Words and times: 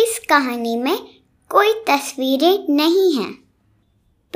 इस 0.00 0.18
कहानी 0.28 0.76
में 0.76 0.98
कोई 1.50 1.72
तस्वीरें 1.72 2.66
नहीं 2.70 3.14
हैं। 3.14 3.32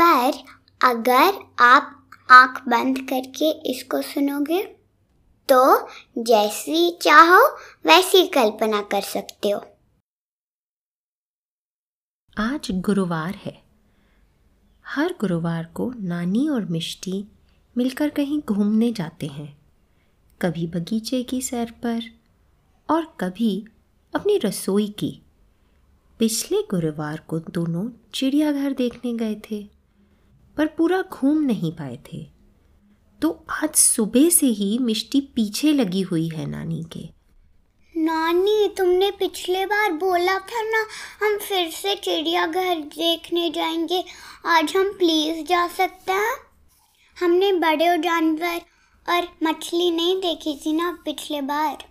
पर 0.00 0.32
अगर 0.80 1.62
आप 1.64 2.10
आँख 2.30 2.62
बंद 2.68 2.98
करके 2.98 3.50
इसको 3.70 4.02
सुनोगे 4.02 4.62
तो 5.48 5.88
जैसी 6.18 6.98
चाहो 7.02 7.56
वैसी 7.86 8.26
कल्पना 8.26 8.82
कर 8.82 9.00
सकते 9.00 9.50
हो। 9.50 9.60
आज 12.38 12.68
गुरुवार 12.70 13.34
है। 13.34 13.62
हर 14.86 15.14
गुरुवार 15.20 15.64
को 15.64 15.92
नानी 15.96 16.48
और 16.48 16.64
मिष्टी 16.64 17.24
मिलकर 17.78 18.10
कहीं 18.10 18.40
घूमने 18.48 18.92
जाते 18.92 19.26
हैं। 19.26 19.58
कभी 20.42 20.66
बगीचे 20.66 21.22
की 21.22 21.40
सैर 21.42 21.70
पर 21.70 22.02
और 22.88 23.16
कभी 23.20 23.64
अपनी 24.14 24.38
रसोई 24.38 24.88
की। 24.88 25.20
पिछले 26.18 26.62
गुरुवार 26.62 27.20
को 27.28 27.38
दोनों 27.38 27.88
चिड़ियाघर 28.14 28.72
देखने 28.72 29.12
गए 29.14 29.34
थे 29.34 29.66
पर 30.56 30.66
पूरा 30.66 31.02
घूम 31.02 31.40
नहीं 31.40 31.72
पाए 31.72 31.98
थे। 32.12 32.26
तो 33.22 33.44
आज 33.50 33.74
सुबह 33.74 34.28
से 34.28 34.46
ही 34.46 34.78
मिष्टी 34.78 35.20
पीछे 35.20 35.72
लगी 35.72 36.00
हुई 36.00 36.28
है 36.28 36.46
नानी 36.46 36.84
के। 36.92 37.00
नानी 37.96 38.68
तुमने 38.68 39.10
पिछले 39.10 39.66
बार 39.66 39.92
बोला 39.92 40.38
था 40.38 40.62
ना 40.62 40.86
हम 41.22 41.38
फिर 41.38 41.70
से 41.70 41.94
चिड़ियाघर 41.94 42.80
देखने 42.80 43.50
जाएँगे। 43.50 44.04
आज 44.46 44.76
हम 44.76 44.92
प्लीज़ 44.92 45.46
जा 45.46 45.68
सकते 45.68 46.12
हैं। 46.12 46.36
हमने 47.20 47.52
बड़े 47.52 47.98
जानवर 47.98 48.60
और 49.08 49.28
मछली 49.42 49.90
नहीं 49.90 50.16
देखी 50.16 50.60
थी 50.66 50.72
ना 50.72 50.98
पिछले 51.04 51.40
बार। 51.42 51.84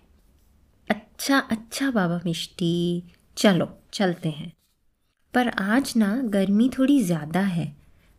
अच्छा 0.90 1.38
अच्छा 1.38 1.90
बाबा 1.90 2.20
मिष्टी 2.26 3.02
चलो। 3.36 3.83
चलते 3.94 4.28
हैं। 4.30 4.52
पर 5.34 5.48
आज 5.50 5.92
ना 5.96 6.16
गर्मी 6.26 6.68
थोड़ी 6.68 7.02
ज़्यादा 7.02 7.40
है। 7.40 7.72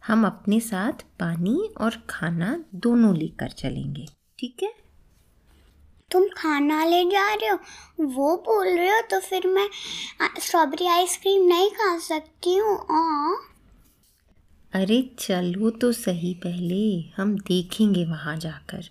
हम 0.03 0.25
अपने 0.25 0.59
साथ 0.59 1.03
पानी 1.19 1.57
और 1.81 1.97
खाना 2.09 2.57
दोनों 2.75 3.15
लेकर 3.17 3.49
चलेंगे। 3.51 4.05
ठीक 4.39 4.63
है? 4.63 4.73
तुम 6.11 6.27
खाना 6.37 6.83
ले 6.85 7.03
जा 7.05 7.33
रहे 7.33 7.49
हो? 7.49 7.57
वो 7.99 8.35
बोल 8.37 8.67
रहे 8.67 8.89
हो 8.89 9.01
तो 9.01 9.19
फिर 9.19 9.47
मैं 9.47 9.67
स्ट्रॉबेरी 10.39 10.87
आइसक्रीम 10.87 11.47
नहीं 11.47 11.69
खा 11.71 11.97
सकती 11.99 12.55
हूँ 12.57 12.77
अरे 14.73 15.01
चलो 15.19 15.69
तो 15.71 15.91
सही 15.91 16.33
पहले 16.43 16.83
हम 17.17 17.35
देखेंगे 17.39 18.05
वहाँ 18.05 18.35
जाकर। 18.37 18.89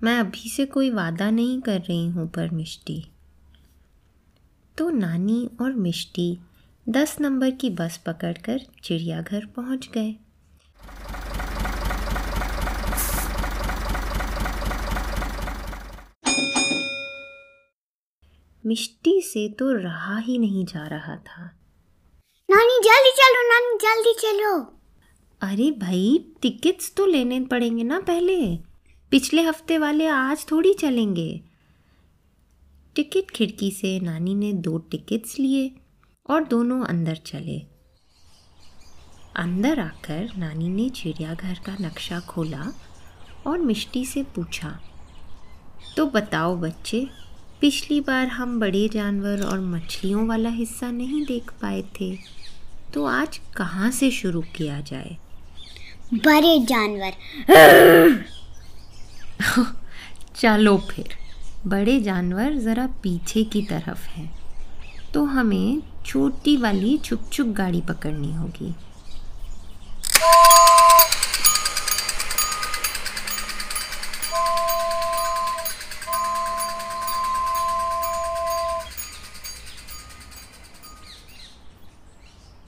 मैं 0.00 0.18
अभी 0.20 0.48
से 0.50 0.66
कोई 0.66 0.90
वादा 0.90 1.30
नहीं 1.30 1.60
कर 1.60 1.80
रही 1.80 2.06
हूँ 2.06 2.28
पर 2.28 2.50
मिष्टी 2.50 3.02
तो 4.78 4.90
नानी 4.90 5.48
और 5.60 5.72
मिष्टी 5.72 6.38
दस 6.88 7.16
नंबर 7.20 7.50
की 7.50 7.70
बस 7.70 7.96
पकड़कर 8.06 8.60
चिड़ियाघर 8.84 9.46
पहुँच 9.46 9.88
गए। 9.94 10.14
मिष्टी 18.66 19.20
से 19.20 19.48
तो 19.48 19.72
रहा 19.72 20.18
ही 20.18 20.38
नहीं 20.38 20.64
जा 20.64 20.86
रहा 20.86 21.16
था। 21.16 21.44
नानी 22.50 22.78
जल्दी 22.84 23.10
चलो 23.10 23.48
नानी 23.48 23.78
जल्दी 23.82 24.14
चलो। 24.20 24.54
अरे 25.40 25.70
भाई 25.70 26.34
टिकट्स 26.42 26.94
तो 26.96 27.06
लेने 27.06 27.40
पड़ेंगे 27.40 27.84
ना 27.84 28.00
पहले। 28.00 28.56
पिछले 29.10 29.42
हफ़्ते 29.42 29.78
वाले 29.78 30.06
आज 30.06 30.46
थोड़ी 30.50 30.74
चलेंगे। 30.74 31.55
टिकट 32.96 33.30
खिड़की 33.30 33.70
से 33.70 34.00
नानी 34.00 34.34
ने 34.34 34.52
दो 34.52 34.78
टिकट्स 34.78 35.38
लिए 35.38 35.74
और 36.30 36.44
दोनों 36.44 36.84
अंदर 36.84 37.16
चले। 37.16 37.58
अंदर 39.36 39.80
आकर 39.80 40.28
नानी 40.38 40.68
ने 40.68 40.88
चिड़ियाघर 40.88 41.54
का 41.54 41.76
नक्शा 41.80 42.20
खोला 42.20 42.72
और 43.46 43.58
मिष्टी 43.58 44.04
से 44.04 44.22
पूछा 44.22 44.80
तो 45.96 46.06
बताओ 46.06 46.56
बच्चे 46.56 47.08
पिछली 47.60 48.00
बार 48.00 48.26
हम 48.26 48.60
बड़े 48.60 48.88
जानवर 48.88 49.42
और 49.42 49.60
मछलियों 49.60 50.28
वाला 50.28 50.50
हिस्सा 50.50 50.90
नहीं 50.90 51.24
देख 51.24 51.50
पाए 51.50 51.82
थे 51.82 52.18
तो 52.94 53.04
आज 53.04 53.40
कहाँ 53.56 53.90
से 53.90 54.10
शुरू 54.10 54.40
किया 54.40 54.80
जाए? 54.80 55.16
बड़े 56.14 56.66
जानवर. 56.66 57.12
चलो 60.36 60.78
फिर। 60.78 61.25
बड़े 61.66 62.00
जानवर 62.00 62.54
ज़रा 62.54 62.86
पीछे 62.86 63.44
की 63.44 63.62
तरफ़ 63.62 64.06
हैं। 64.08 64.34
तो 65.14 65.24
हमें 65.24 65.82
छोटी 66.06 66.56
वाली 66.56 66.98
छुप 66.98 67.30
छुप 67.32 67.46
गाड़ी 67.46 67.80
पकड़नी 67.80 68.34
होगी। 68.34 68.74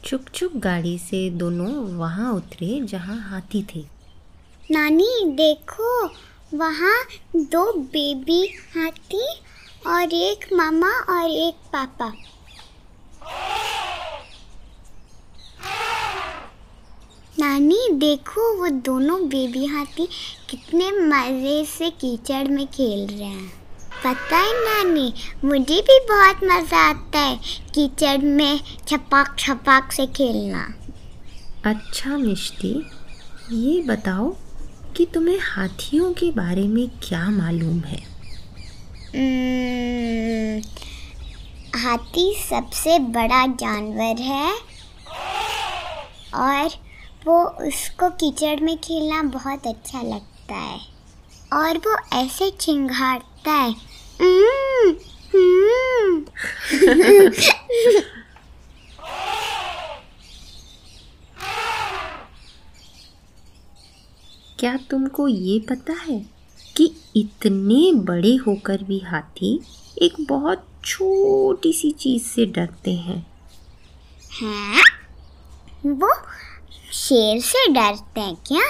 चुप 0.04 0.24
चुप 0.34 0.52
गाड़ी 0.56 0.98
से 0.98 1.30
दोनों 1.30 1.72
वहाँ 1.96 2.32
उतरे 2.32 2.80
जहाँ 2.80 3.20
हाथी 3.30 3.66
थे। 3.74 3.84
नानी, 4.70 5.24
देखो 5.24 6.06
वहाँ 6.54 6.98
दो 7.36 7.62
बेबी 7.72 8.42
हाथी 8.74 9.26
और 9.86 10.14
एक 10.14 10.46
मामा 10.52 10.90
और 11.10 11.30
एक 11.30 11.54
पापा। 11.72 12.06
नानी, 17.38 17.88
देखो 17.92 18.52
वो 18.60 18.68
दोनों 18.80 19.20
बेबी 19.28 19.66
हाथी 19.66 20.08
कितने 20.50 20.90
मज़े 20.92 21.64
से 21.66 21.90
कीचड़ 21.90 22.46
में 22.48 22.66
खेल 22.66 23.06
रहे 23.08 23.24
हैं। 23.24 23.48
पता 24.04 24.36
है 24.36 24.52
नानी, 24.64 25.12
मुझे 25.44 25.80
भी 25.82 26.00
बहुत 26.08 26.44
मज़ा 26.44 26.88
आता 26.88 27.18
है 27.18 27.36
कीचड़ 27.74 28.18
में 28.18 28.60
छपाक 28.88 29.36
छपाक 29.38 29.92
से 29.92 30.06
खेलना। 30.06 30.66
अच्छा 31.66 32.16
मिष्टी, 32.16 32.76
ये 33.52 33.80
बताओ 33.82 34.36
कि 34.96 35.06
तुम्हें 35.06 35.38
हाथियों 35.42 36.12
के 36.12 36.30
बारे 36.30 36.62
में 36.62 36.88
क्या 36.88 37.30
मालूम 37.30 37.80
है? 37.80 38.18
हाथी 41.76 42.36
सबसे 42.50 42.98
बड़ा 42.98 43.46
जानवर 43.46 44.22
है 44.22 44.52
और 46.34 46.70
वो 47.26 47.44
उसको 47.68 48.10
कीचड़ 48.10 48.60
में 48.60 48.78
खेलना 48.78 49.22
बहुत 49.22 49.66
अच्छा 49.66 50.02
लगता 50.02 50.54
है। 50.54 50.80
और 51.52 51.78
वो 51.78 52.18
ऐसे 52.18 52.50
चिंगाड़ता 52.50 53.52
है। 53.52 53.74
क्या 64.58 64.76
तुमको 64.90 65.28
ये 65.28 65.58
पता 65.60 65.92
है 65.92 66.26
कि 66.76 66.94
इतने 67.16 67.92
बड़े 67.94 68.36
होकर 68.36 68.82
भी 68.82 68.98
हाथी 68.98 69.60
एक 70.02 70.14
बहुत 70.28 70.66
छोटी 70.84 71.72
सी 71.72 71.90
चीज़ 71.90 72.22
से 72.22 72.46
डरते 72.46 72.92
हैं? 72.92 73.26
हाँ? 74.42 74.82
वो 75.86 76.12
शेर 76.92 77.40
से 77.40 77.72
डरते 77.72 78.20
हैं 78.20 78.34
क्या? 78.34 78.62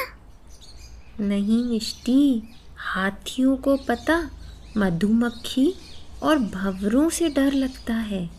नहीं 1.20 1.64
मिष्टी 1.64 2.42
हाथियों 2.76 3.56
को 3.56 3.76
पता 3.76 4.30
मधुमक्खी 4.76 5.74
और 6.22 6.38
भवरों 6.38 7.10
से 7.10 7.28
डर 7.28 7.52
लगता 7.52 7.94
है। 7.94 8.30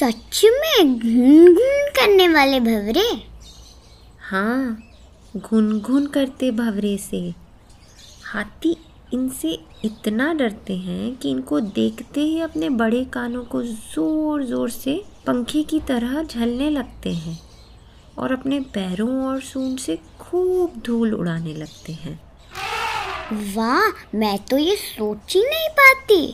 सच 0.00 0.40
में 0.44 0.98
घून 0.98 1.54
घून 1.54 1.88
करने 1.88 2.28
वाले 2.28 2.60
भवरे? 2.60 3.24
हाँ 4.20 4.82
घुन 5.36 6.06
करते 6.06 6.50
भवरे 6.50 6.96
से। 6.98 7.18
हाथी 8.24 8.76
इनसे 9.14 9.52
इतना 9.84 10.32
डरते 10.34 10.76
हैं 10.76 11.14
कि 11.16 11.30
इनको 11.30 11.60
देखते 11.60 12.20
ही 12.20 12.40
अपने 12.40 12.68
बड़े 12.70 13.04
कानों 13.04 13.42
को 13.44 13.62
ज़ोर 13.62 14.44
ज़ोर 14.44 14.70
से 14.70 14.94
पंखे 15.26 15.62
की 15.62 15.80
तरह 15.80 16.22
झलने 16.22 16.70
लगते 16.70 17.12
हैं 17.14 17.38
और 18.18 18.32
अपने 18.32 18.60
पैरों 18.74 19.08
और 19.24 19.40
सूंड 19.40 19.78
से 19.78 19.98
खूब 20.20 20.80
धूल 20.86 21.14
उड़ाने 21.14 21.54
लगते 21.54 21.92
हैं। 21.92 22.18
वाह, 23.54 23.88
मैं 24.14 24.36
तो 24.44 24.58
ये 24.58 24.76
सोच 24.76 25.36
ही 25.36 25.42
नहीं 25.42 25.68
पाती। 25.70 26.24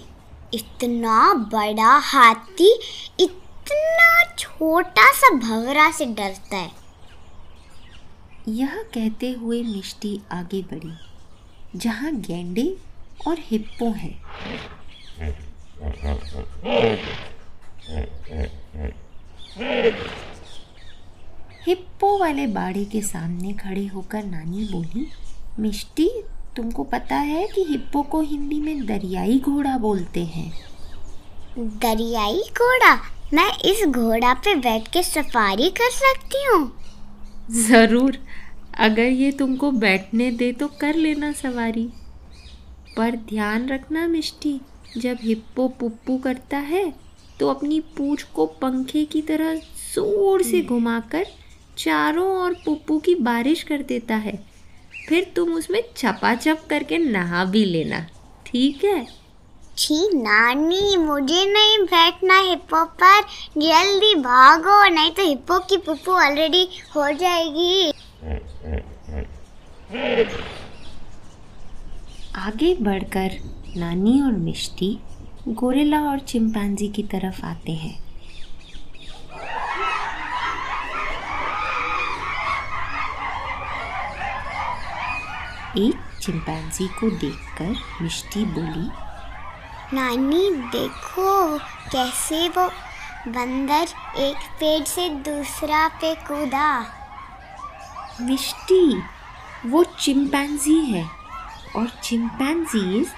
इतना 0.54 1.32
बड़ा 1.52 1.96
हाथी 2.04 2.72
इतना 3.20 4.24
छोटा 4.38 5.12
सा 5.12 5.34
भवरा 5.36 5.90
से 5.90 6.06
डरता 6.06 6.56
है। 6.56 6.85
यह 8.48 8.74
कहते 8.94 9.30
हुए 9.32 9.62
मिष्टी 9.62 10.20
आगे 10.32 10.60
बढ़ी, 10.62 10.92
जहाँ 11.76 12.12
गेंडे 12.16 12.76
और 13.28 13.36
हिप्पो 13.40 13.90
है। 13.90 14.10
हिप्पो 21.66 22.16
वाले 22.18 22.46
बाड़े 22.46 22.84
के 22.84 23.02
सामने 23.02 23.52
खड़े 23.52 23.86
होकर 23.86 24.24
नानी 24.24 24.64
बोली, 24.64 25.06
मिष्टी, 25.60 26.08
तुमको 26.56 26.84
पता 26.84 27.16
है 27.16 27.46
कि 27.46 27.64
हिप्पो 27.64 28.02
को 28.02 28.20
हिंदी 28.20 28.60
में 28.60 28.86
दरियाई 28.86 29.38
घोड़ा 29.38 29.76
बोलते 29.78 30.24
हैं? 30.24 30.50
दरियाई 31.58 32.42
घोड़ा? 32.58 32.94
मैं 33.34 33.50
इस 33.64 33.86
घोड़ा 33.86 34.34
पे 34.34 34.54
बैठ 34.54 34.88
के 34.88 35.02
सफारी 35.02 35.70
कर 35.70 35.90
सकती 35.90 36.44
हूँ? 36.46 36.85
ज़रूर। 37.48 38.18
अगर 38.78 39.02
ये 39.02 39.30
तुमको 39.32 39.70
बैठने 39.72 40.30
दे 40.32 40.52
तो 40.52 40.68
कर 40.80 40.94
लेना 40.96 41.32
सवारी। 41.32 41.88
पर 42.96 43.16
ध्यान 43.28 43.68
रखना 43.68 44.06
मिष्टी, 44.08 44.60
जब 44.96 45.18
हिप्पो 45.22 45.68
पुप्पू 45.70 46.16
करता 46.18 46.58
है 46.58 46.92
तो 47.40 47.48
अपनी 47.48 47.80
पूछ 47.96 48.22
को 48.24 48.46
पंखे 48.60 49.04
की 49.04 49.22
तरह 49.22 49.54
ज़ोर 49.54 50.42
से 50.42 50.60
घुमाकर 50.62 51.26
चारों 51.78 52.28
ओर 52.36 52.54
पुप्पू 52.64 52.98
की 52.98 53.14
बारिश 53.14 53.62
कर 53.62 53.82
देता 53.82 54.16
है। 54.16 54.36
फिर 55.08 55.32
तुम 55.36 55.52
उसमें 55.54 55.82
चपाचप 55.96 56.62
करके 56.70 56.98
नहा 56.98 57.44
भी 57.44 57.64
लेना, 57.64 58.06
ठीक 58.46 58.84
है? 58.84 59.06
छी, 59.78 59.96
नानी, 60.14 60.96
मुझे 60.96 61.44
नहीं 61.52 61.78
बैठना 61.78 62.38
हिप्पो 62.40 62.84
पर। 62.84 63.20
जल्दी 63.58 64.14
भागो, 64.14 64.84
नहीं 64.88 65.10
तो 65.10 65.22
हिप्पो 65.22 65.58
की 65.58 65.76
पुप्पू 65.76 66.12
ऑलरेडी 66.12 66.68
हो 66.96 67.10
जाएगी। 67.12 67.92
आगे 72.36 72.74
बढ़कर 72.80 73.38
नानी 73.76 74.20
और 74.22 74.32
मिष्टी 74.32 74.98
गोरेला 75.48 76.00
और 76.00 76.18
चिंपांजी 76.18 76.88
की 76.88 77.02
तरफ़ 77.02 77.44
आते 77.46 77.72
हैं। 77.72 77.94
एक 85.78 85.94
चिंपैंजी 86.22 86.86
को 86.88 87.10
देखकर 87.10 87.74
मिष्टी 88.02 88.44
बोली 88.44 88.88
नानी 89.94 90.50
देखो 90.72 91.58
कैसे 91.58 92.48
वो 92.48 92.66
बंदर 93.28 93.88
एक 94.18 94.36
पेड़ 94.60 94.84
से 94.84 95.08
दूसरा 95.08 95.86
पे 96.00 96.14
कूदा। 96.14 96.68
मिष्टी 98.20 99.02
वो 99.66 99.82
चिंपैंजी 99.84 100.78
है 100.84 101.04
और 101.76 101.88
चिंपैंजीज 102.04 103.12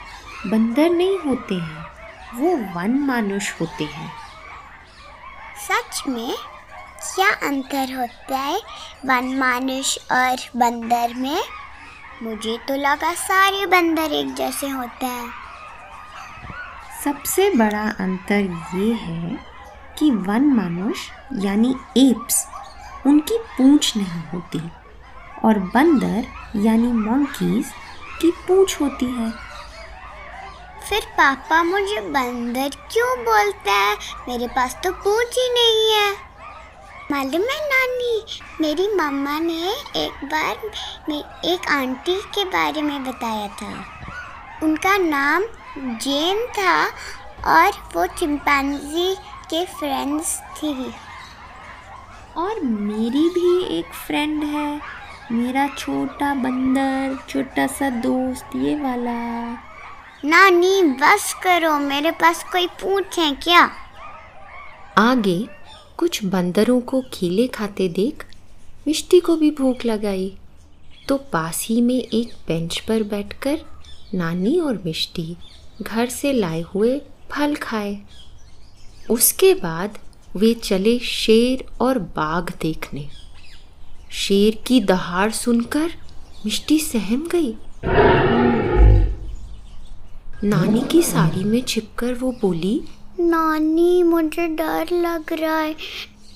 बंदर 0.46 0.90
नहीं 0.90 1.18
होते 1.18 1.54
हैं 1.54 1.86
वो 2.34 2.56
वन 2.74 2.98
मानुष 2.98 3.50
होते 3.60 3.84
हैं। 3.84 4.12
सच 5.68 6.02
में 6.08 6.34
क्या 7.14 7.28
अंतर 7.48 7.96
होता 7.96 8.38
है 8.38 8.60
वन 9.04 9.34
मानुष 9.38 9.96
और 10.12 10.48
बंदर 10.56 11.14
में? 11.14 11.42
मुझे 12.22 12.58
तो 12.58 12.76
लगा 12.76 13.14
सारे 13.14 13.66
बंदर 13.66 14.12
एक 14.12 14.34
जैसे 14.34 14.68
होते 14.68 15.06
हैं। 15.06 15.37
सबसे 17.08 17.50
बड़ा 17.50 17.82
अंतर 18.00 18.40
ये 18.78 18.92
है 18.94 19.38
कि 19.98 20.10
वन 20.10 20.46
मनुष्य 20.46 21.38
यानी 21.46 21.70
एप्स 21.96 22.46
उनकी 23.06 23.38
पूंछ 23.38 23.96
नहीं 23.96 24.22
होती 24.32 24.60
और 25.44 25.58
बंदर, 25.58 26.26
यानी 26.56 26.92
मंकीज 26.92 27.70
की 28.20 28.30
पूंछ 28.30 28.80
होती 28.80 29.06
है। 29.06 29.30
फिर 30.88 31.00
पापा 31.00 31.62
मुझे 31.62 32.00
बंदर 32.00 32.68
क्यों 32.92 33.18
बोलता 33.18 33.72
है? 33.72 33.96
मेरे 34.28 34.48
पास 34.48 34.76
तो 34.84 34.92
पूंछ 34.92 35.38
ही 35.38 35.48
नहीं 35.54 35.92
है। 35.92 36.12
मालूम 37.10 37.42
है 37.42 37.60
नानी, 37.64 38.24
मेरी 38.60 38.88
मम्मा 38.94 39.38
ने 39.38 39.62
एक 39.96 40.24
बार 40.24 40.70
एक 41.44 41.68
आंटी 41.70 42.20
के 42.34 42.44
बारे 42.44 42.82
में 42.82 43.04
बताया 43.04 43.48
था। 43.48 43.84
उनका 44.62 44.96
नाम 44.98 45.42
जेन 45.78 46.46
था 46.46 46.86
और 47.46 47.72
वो 47.96 48.06
चिंपैंजी 48.06 49.14
के 49.50 49.64
फ्रेंड्स 49.64 50.40
थी। 50.40 50.92
और 52.36 52.60
मेरी 52.60 53.28
भी 53.28 53.78
एक 53.78 53.84
फ्रेंड 53.84 54.44
है। 54.44 54.80
मेरा 55.32 55.68
छोटा 55.68 56.34
बंदर 56.34 57.16
छोटा 57.28 57.66
सा 57.66 57.90
दोस्त 57.90 58.50
ये 58.56 58.74
वाला। 58.74 59.52
नानी 60.24 60.82
बस 60.82 61.34
करो 61.42 61.78
मेरे 61.78 62.10
पास 62.10 62.44
कोई 62.44 62.66
पूछ 62.66 63.18
है 63.18 63.34
क्या? 63.34 63.70
आगे 64.98 65.48
कुछ 65.96 66.24
बंदरों 66.24 66.80
को 66.80 67.00
केले 67.00 67.46
खाते 67.46 67.88
देख 67.88 68.26
मिष्टी 68.86 69.20
को 69.20 69.36
भी 69.36 69.50
भूख 69.50 69.84
लगाई। 69.84 70.38
तो 71.08 71.16
पास 71.16 71.64
ही 71.64 71.82
में 71.82 72.00
एक 72.00 72.34
बेंच 72.48 72.78
पर 72.78 73.02
बैठकर 73.02 73.58
नानी 74.14 74.58
और 74.60 74.82
मिष्टी 74.84 75.36
घर 75.82 76.08
से 76.08 76.32
लाए 76.32 76.60
हुए 76.60 77.00
फल 77.30 77.54
खाए। 77.54 77.98
उसके 79.10 79.54
बाद 79.54 79.98
वे 80.36 80.54
चले 80.54 80.98
शेर 80.98 81.64
और 81.80 81.98
बाघ 81.98 82.50
देखने। 82.62 83.08
शेर 84.12 84.62
की 84.66 84.80
दहाड़ 84.80 85.30
सुनकर 85.30 85.90
मिष्टी 86.46 86.78
सहम 86.78 87.28
गई। 87.28 87.56
नानी 90.44 90.80
की 90.80 91.02
साड़ी 91.02 91.44
में 91.44 91.62
छिपकर 91.62 92.14
वो 92.14 92.32
बोली 92.32 92.80
नानी 93.20 94.02
मुझे 94.02 94.46
डर 94.46 94.86
लग 94.92 95.32
रहा 95.32 95.58
है। 95.58 95.74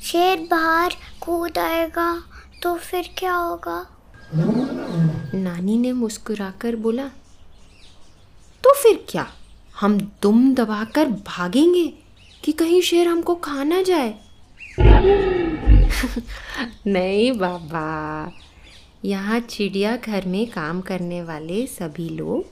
शेर 0.02 0.48
बाहर 0.50 0.92
कूद 1.20 1.58
आएगा 1.58 2.22
तो 2.62 2.74
फिर 2.74 3.08
क्या 3.18 3.34
होगा? 3.34 3.86
नानी 5.34 5.76
ने 5.78 5.92
मुस्कुराकर 5.92 6.76
बोला 6.76 7.10
तो 8.72 8.76
फिर 8.76 9.04
क्या? 9.08 9.26
हम 9.80 10.10
दुम 10.22 10.54
दबाकर 10.54 11.08
भागेंगे 11.08 11.92
कि 12.44 12.52
कहीं 12.52 12.82
शेर 12.82 13.08
हमको 13.08 13.34
खा 13.34 13.64
ना 13.64 13.82
जाए। 13.82 14.14
नहीं 16.86 17.32
बाबा, 17.32 18.32
यहाँ 19.04 19.40
चिड़िया 19.40 19.96
घर 19.96 20.26
में 20.26 20.50
काम 20.50 20.80
करने 20.80 21.22
वाले 21.22 21.66
सभी 21.66 22.08
लोग 22.08 22.44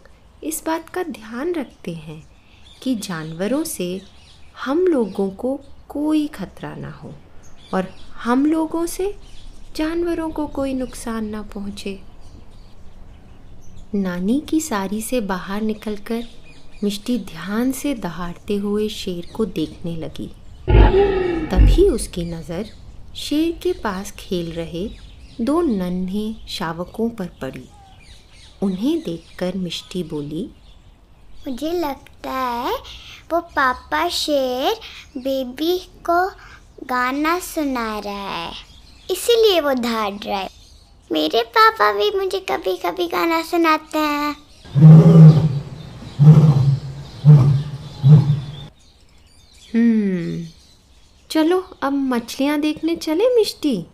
इस 0.44 0.62
बात 0.66 0.88
का 0.88 1.02
ध्यान 1.02 1.54
रखते 1.54 1.94
हैं 1.94 2.28
कि 2.82 2.94
जानवरों 2.94 3.64
से 3.64 4.02
हम 4.64 4.86
लोगों 4.86 5.30
को 5.30 5.60
कोई 5.88 6.26
खतरा 6.26 6.74
ना 6.74 6.90
हो 6.90 7.14
और 7.74 7.86
हम 8.14 8.46
लोगों 8.46 8.86
से 8.86 9.14
जानवरों 9.76 10.30
को 10.30 10.46
कोई 10.46 10.74
नुकसान 10.74 11.24
ना 11.24 11.42
पहुँचे। 11.42 12.09
नानी 13.94 14.38
की 14.40 14.60
साड़ी 14.60 15.00
से 15.02 15.20
बाहर 15.20 15.62
निकलकर 15.62 16.24
मिष्टी 16.84 17.16
ध्यान 17.20 17.72
से 17.72 17.94
दहाड़ते 17.94 18.56
हुए 18.56 18.88
शेर 18.88 19.26
को 19.36 19.44
देखने 19.46 19.94
लगी। 19.96 20.26
तभी 21.50 21.88
उसकी 21.88 22.24
नज़र 22.24 22.70
शेर 23.16 23.58
के 23.62 23.72
पास 23.82 24.10
खेल 24.18 24.52
रहे 24.52 24.86
दो 25.40 25.60
नन्हे 25.62 26.32
शावकों 26.48 27.08
पर 27.10 27.30
पड़ी। 27.42 27.64
उन्हें 28.62 28.98
देखकर 29.00 29.56
मिष्टी 29.56 30.02
बोली, 30.04 30.48
मुझे 31.48 31.72
लगता 31.72 32.30
है 32.30 32.76
वो 33.32 33.40
पापा 33.50 34.08
शेर 34.10 34.74
बेबी 35.18 35.78
को 36.08 36.24
गाना 36.86 37.38
सुना 37.40 37.98
रहा 37.98 38.36
है, 38.36 38.52
इसीलिए 39.08 39.60
वो 39.60 39.74
धाड़ 39.74 40.12
रहा 40.14 40.38
है। 40.38 40.49
मेरे 41.12 41.42
पापा 41.42 41.92
भी 41.92 42.10
मुझे 42.10 42.38
कभी 42.40 42.76
कभी 42.76 43.06
गाना 43.06 43.42
सुनाते 43.42 43.98
हैं। 43.98 44.36
हम्म 49.74 50.46
चलो 51.30 51.58
अब 51.82 51.92
मछलियाँ 51.92 52.60
देखने 52.60 52.96
चले 52.96 53.34
मिष्टी। 53.36 53.86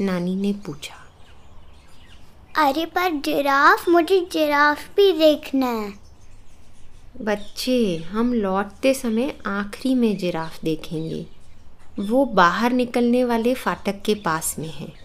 नानी 0.00 0.36
ने 0.36 0.52
पूछा। 0.52 0.94
अरे 2.68 2.86
पर 2.86 3.10
जिराफ 3.20 3.88
मुझे 3.88 4.20
जिराफ 4.32 4.86
भी 4.96 5.12
देखना 5.12 5.66
है। 5.66 5.92
बच्चे 7.20 7.96
हम 7.96 8.32
लौटते 8.34 8.94
समय 8.94 9.38
आखिरी 9.46 9.94
में 9.94 10.16
जिराफ 10.16 10.62
देखेंगे। 10.64 11.26
वो 11.98 12.24
बाहर 12.24 12.72
निकलने 12.72 13.24
वाले 13.24 13.54
फाटक 13.54 14.02
के 14.02 14.14
पास 14.14 14.56
में 14.58 14.72
है। 14.72 14.99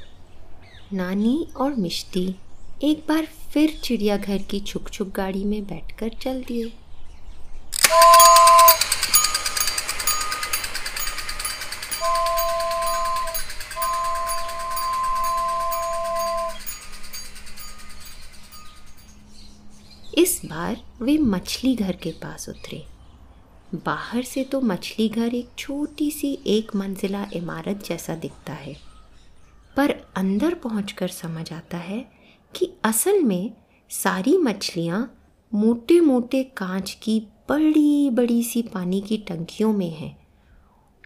नानी 0.93 1.47
और 1.57 1.73
मिष्टी 1.73 2.35
एक 2.83 3.03
बार 3.07 3.25
फिर 3.25 3.79
चिड़ियाघर 3.83 4.37
की 4.37 4.59
छुक 4.59 4.89
छुक 4.89 5.07
गाड़ी 5.07 5.43
में 5.43 5.63
बैठकर 5.63 6.09
चल 6.21 6.43
दिए। 6.43 6.71
इस 20.17 20.41
बार 20.45 20.81
वे 21.01 21.17
मछली 21.17 21.75
घर 21.75 21.95
के 21.95 22.11
पास 22.11 22.49
उतरे। 22.49 22.83
बाहर 23.75 24.23
से 24.23 24.43
तो 24.43 24.61
मछली 24.61 25.09
घर 25.09 25.35
एक 25.35 25.49
छोटी 25.57 26.11
सी 26.11 26.37
एक 26.47 26.75
मंजिला 26.75 27.25
इमारत 27.33 27.83
जैसा 27.85 28.15
दिखता 28.15 28.53
है। 28.53 28.94
पर 29.77 29.95
अंदर 30.15 30.53
पहुंचकर 30.53 31.07
समझ 31.07 31.53
आता 31.53 31.77
है 31.77 32.11
कि 32.55 32.73
असल 32.83 33.23
में 33.23 33.53
सारी 33.89 34.37
मछलियाँ 34.37 35.17
मोटे 35.53 36.01
मोटे 36.01 36.43
कांच 36.43 36.99
की 37.03 37.19
बड़ी 37.49 38.09
बड़ी 38.09 38.43
सी 38.43 38.61
पानी 38.61 39.01
की 39.01 39.17
टंकियों 39.17 39.73
में 39.73 39.89
हैं। 39.89 40.27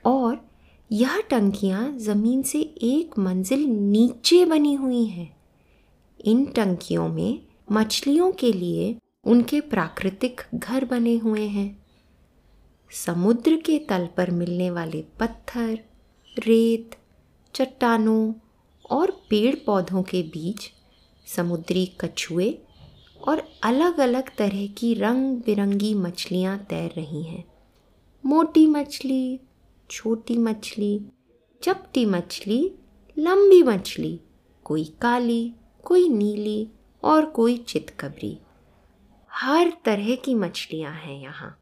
और 0.05 0.49
यह 0.91 1.21
टंकियाँ 1.29 1.97
ज़मीन 1.97 2.41
से 2.43 2.61
एक 2.61 3.19
मंजिल 3.19 3.65
नीचे 3.65 4.45
बनी 4.45 4.73
हुई 4.73 5.05
हैं। 5.05 5.37
इन 6.25 6.45
टंकियों 6.45 7.07
में 7.07 7.39
मछलियों 7.71 8.31
के 8.31 8.53
लिए 8.53 8.95
उनके 9.25 9.61
प्राकृतिक 9.61 10.41
घर 10.55 10.85
बने 10.85 11.17
हुए 11.17 11.47
हैं। 11.47 11.85
समुद्र 12.91 13.55
के 13.55 13.79
तल 13.79 14.09
पर 14.17 14.31
मिलने 14.31 14.71
वाले 14.71 15.03
पत्थर, 15.19 15.79
रेत, 16.39 16.95
चट्टानों 17.55 18.33
और 18.91 19.11
पेड़ 19.29 19.55
पौधों 19.55 20.03
के 20.03 20.23
बीच 20.23 20.71
समुद्री 21.25 21.85
कछुए 21.85 22.57
और 23.27 23.51
अलग 23.63 23.99
अलग 23.99 24.35
तरह 24.35 24.67
की 24.67 24.93
रंग 24.93 25.37
बिरंगी 25.37 25.93
मछलियाँ 25.93 26.59
तैर 26.59 26.91
रही 26.91 27.23
हैं। 27.23 27.45
मोटी 28.25 28.67
मछली, 28.67 29.39
छोटी 29.91 30.37
मछली, 30.37 31.05
चपटी 31.63 32.05
मछली, 32.05 32.71
लंबी 33.17 33.63
मछली, 33.63 34.19
कोई 34.63 34.83
काली, 35.01 35.53
कोई 35.83 36.09
नीली 36.09 36.67
और 37.03 37.25
कोई 37.25 37.57
चितकबरी। 37.57 38.39
हर 39.31 39.73
तरह 39.85 40.15
की 40.15 40.35
मछलियाँ 40.35 40.93
हैं 40.93 41.21
यहाँ। 41.21 41.59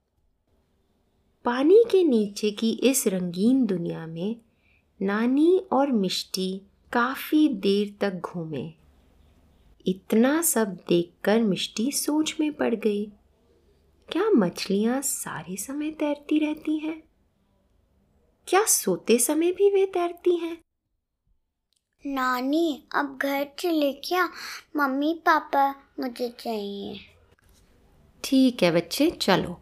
पानी 1.45 1.83
के 1.91 2.03
नीचे 2.03 2.51
की 2.51 2.71
इस 2.71 3.07
रंगीन 3.07 3.65
दुनिया 3.65 4.07
में 4.07 4.35
नानी 5.01 5.63
और 5.71 5.91
मिष्टी 5.91 6.61
काफ़ी 6.93 7.49
देर 7.49 7.97
तक 8.01 8.13
घूमे। 8.13 8.73
इतना 9.87 10.41
सब 10.41 10.67
देखकर 10.67 11.41
मिष्टी 11.41 11.91
सोच 11.91 12.35
में 12.39 12.53
पड़ 12.53 12.75
गई। 12.75 13.05
क्या 14.11 14.29
मछलियाँ 14.29 15.01
सारे 15.01 15.55
समय 15.55 15.91
तैरती 15.91 16.39
रहती 16.39 16.77
हैं? 16.79 17.03
क्या 18.47 18.63
सोते 18.63 19.17
समय 19.17 19.51
भी 19.51 19.69
वे 19.69 19.85
तैरती 19.85 20.35
हैं? 20.35 20.57
नानी 22.05 22.83
अब 22.95 23.19
घर 23.21 23.47
चले 23.59 23.93
क्या? 23.93 24.29
मम्मी 24.75 25.13
पापा 25.13 25.71
मुझे 25.99 26.29
चाहिए। 26.39 26.99
ठीक 28.23 28.63
है 28.63 28.71
बच्चे 28.71 29.11
चलो। 29.11 29.61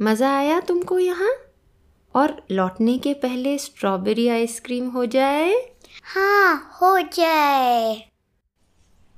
मज़ा 0.00 0.36
आया 0.36 0.60
तुमको 0.60 0.98
यहाँ? 0.98 1.36
और 2.14 2.46
लौटने 2.50 2.98
के 2.98 3.14
पहले 3.14 3.58
स्ट्रॉबेरी 3.58 4.28
आइसक्रीम 4.28 4.88
हो 4.90 5.06
जाए। 5.06 5.75
हाँ 6.06 6.56
हो 6.72 6.98
जाए। 7.14 7.94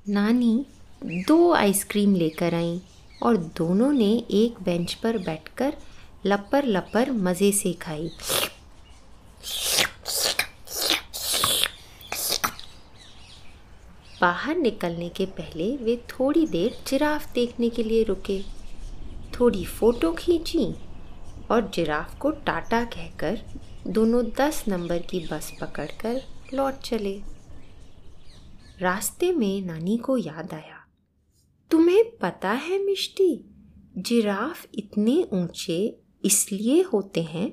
नानी, 0.09 0.67
दो 1.05 1.53
आइसक्रीम 1.55 2.15
लेकर 2.15 2.55
आई 2.55 2.81
और 3.23 3.37
दोनों 3.37 3.91
ने 3.93 4.11
एक 4.31 4.63
बेंच 4.63 4.95
पर 4.95 5.19
बैठकर 5.19 5.75
लपर 6.27 6.65
लपर 6.65 7.11
मज़े 7.11 7.51
से 7.53 7.73
खाई। 7.73 8.11
बाहर 14.21 14.57
निकलने 14.57 15.09
के 15.09 15.27
पहले 15.27 15.71
वे 15.77 15.97
थोड़ी 16.11 16.47
देर 16.47 16.79
जिराफ 16.89 17.33
देखने 17.33 17.69
के 17.69 17.83
लिए 17.83 18.03
रुके। 18.05 18.41
थोड़ी 19.41 19.65
फ़ोटो 19.65 20.13
खींची 20.13 20.67
और 21.51 21.71
जिराफ 21.75 22.19
को 22.19 22.31
टाटा 22.31 22.83
कहकर 22.87 23.41
दोनों 23.87 24.25
दस 24.39 24.65
नंबर 24.69 24.99
की 25.03 25.27
बस 25.33 25.53
पकड़कर 25.61 26.21
लौट 26.55 26.75
चले। 26.75 27.23
रास्ते 28.79 29.33
में 29.33 29.67
नानी 29.67 29.97
को 29.97 30.17
याद 30.17 30.55
आया। 30.55 30.87
तुम्हें 31.71 32.05
पता 32.17 32.51
है 32.51 32.85
मिष्टी, 32.85 33.45
जिराफ 33.99 34.67
इतने 34.75 35.29
ऊँचे 35.33 36.01
इसलिए 36.25 36.83
होते 36.83 37.23
हैं 37.23 37.51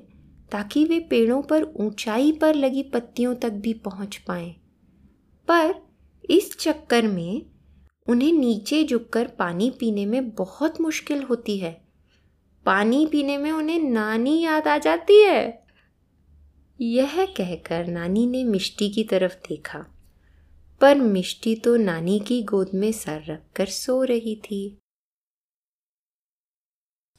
ताकि 0.52 0.84
वे 0.84 1.00
पेड़ों 1.00 1.42
पर 1.42 1.62
ऊंचाई 1.62 2.32
पर 2.32 2.54
लगी 2.54 2.82
पत्तियों 2.82 3.34
तक 3.34 3.50
भी 3.50 3.72
पहुँच 3.72 4.16
पाएँ। 4.16 4.52
पर 5.48 5.74
इस 6.30 6.56
चक्कर 6.58 7.06
में 7.06 7.46
उन्हें 8.08 8.32
नीचे 8.32 8.84
झुककर 8.84 9.26
पानी 9.26 9.70
पीने 9.70 10.06
में 10.06 10.30
बहुत 10.30 10.80
मुश्किल 10.80 11.22
होती 11.22 11.58
है। 11.58 11.84
पानी 12.64 13.06
पीने 13.06 13.38
में 13.38 13.52
उन्हें 13.52 13.78
नानी 13.78 14.40
याद 14.40 14.68
आ 14.68 14.78
जाती 14.78 15.22
है। 15.22 15.65
यह 16.80 17.24
कहकर 17.26 17.86
नानी 17.86 18.26
ने 18.26 18.42
मिष्टी 18.44 18.88
की 18.90 19.04
तरफ़ 19.04 19.34
देखा, 19.48 19.78
पर 20.80 20.94
मिष्टी 20.96 21.54
तो 21.56 21.76
नानी 21.76 22.18
की 22.20 22.42
गोद 22.42 22.70
में 22.74 22.90
सर 22.92 23.24
रखकर 23.24 23.66
सो 23.66 24.02
रही 24.02 24.34
थी। 24.36 24.66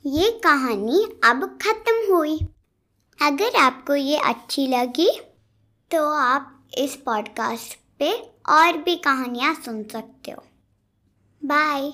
ये 0.06 0.32
कहानी 0.44 1.04
अब 1.24 1.46
खत्म 1.62 2.16
हुई। 2.16 2.38
अगर 3.20 3.56
आपको 3.56 3.96
ये 3.96 4.18
अच्छी 4.18 4.68
लगी 4.68 5.10
तो 5.92 6.04
आप 6.10 6.68
इस 6.78 6.96
पॉडकास्ट 6.96 7.78
पे 8.00 8.12
और 8.50 8.78
भी 8.78 8.96
कहानियाँ 8.96 9.54
सुन 9.56 9.84
सकते 9.84 10.32
हो। 10.32 10.44
बाय 11.42 11.92